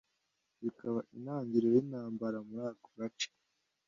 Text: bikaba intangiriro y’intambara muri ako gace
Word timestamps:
bikaba 0.61 0.99
intangiriro 1.15 1.73
y’intambara 1.75 2.37
muri 2.47 2.63
ako 2.71 2.87
gace 2.97 3.29